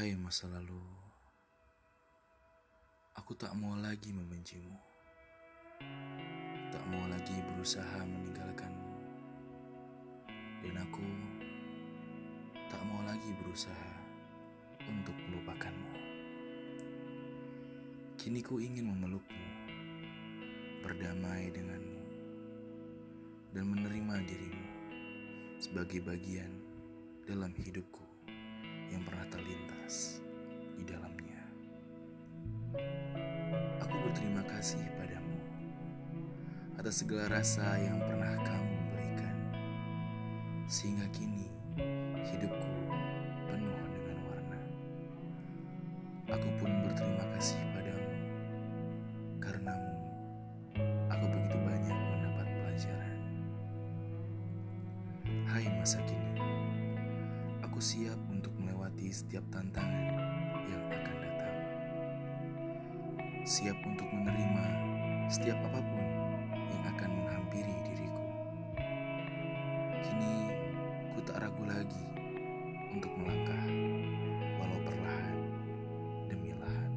[0.00, 0.80] Hai masa lalu,
[3.12, 4.72] aku tak mau lagi membencimu.
[6.72, 8.96] Tak mau lagi berusaha meninggalkanmu.
[10.64, 11.04] Dan aku
[12.72, 13.92] tak mau lagi berusaha
[14.88, 15.92] untuk melupakanmu.
[18.16, 19.46] Kini ku ingin memelukmu,
[20.80, 22.04] berdamai denganmu,
[23.52, 24.68] dan menerima dirimu
[25.60, 26.56] sebagai bagian
[27.28, 28.09] dalam hidupku
[34.10, 35.38] berterima kasih padamu
[36.74, 39.36] atas segala rasa yang pernah kamu berikan,
[40.66, 41.46] sehingga kini
[42.18, 42.74] hidupku
[43.46, 44.58] penuh dengan warna.
[46.26, 48.10] Aku pun berterima kasih padamu,
[49.38, 49.94] karenamu
[51.06, 53.18] aku begitu banyak mendapat pelajaran.
[55.46, 56.34] Hai masa kini,
[57.62, 60.18] aku siap untuk melewati setiap tantangan
[60.66, 61.29] yang akan datang.
[63.50, 64.66] Siap untuk menerima
[65.26, 66.06] setiap apa pun
[66.70, 68.26] yang akan menghampiri diriku.
[70.06, 70.54] Kini
[71.10, 72.06] ku tak ragu lagi
[72.94, 73.66] untuk melangkah
[74.54, 75.38] walau perlahan
[76.30, 76.92] demi lahan.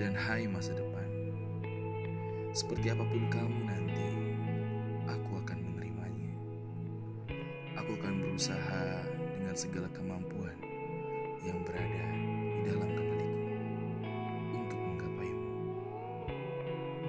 [0.00, 1.08] Dan hai masa depan,
[2.56, 4.08] seperti apa pun kamu nanti,
[5.12, 6.32] aku akan menerimanya.
[7.76, 9.04] Aku akan berusaha
[9.36, 10.69] dengan segala kemampuan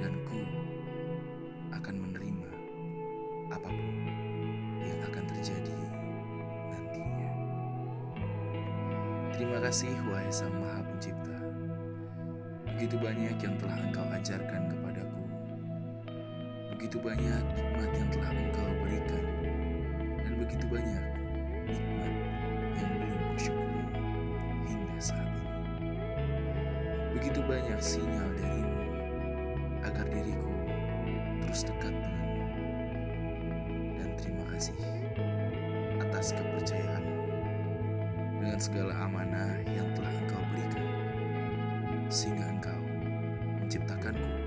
[0.02, 0.42] Dan ku
[1.70, 2.50] akan menerima
[3.54, 3.96] apa pun
[4.82, 5.78] yang akan terjadi
[6.74, 7.30] nantinya.
[9.38, 11.38] Terima kasih wahai Sang Maha Pencipta.
[12.66, 15.22] Begitu banyak yang telah Engkau ajarkan kepadaku.
[16.74, 19.26] Begitu banyak nikmat yang telah Engkau berikan
[20.26, 21.06] dan begitu banyak
[21.70, 22.14] nikmat
[22.74, 23.84] yang belum kusyukuri
[24.66, 25.94] hingga saat ini.
[27.14, 28.61] Begitu banyak sinyal darimu
[29.86, 30.52] agar diriku
[31.46, 32.46] terus dekat denganmu.
[33.98, 34.78] Dan terima kasih
[36.02, 37.22] atas kepercayaanmu
[38.42, 40.86] dengan segala amanah yang telah engkau berikan
[42.10, 42.82] sehingga engkau
[43.62, 44.41] menciptakanku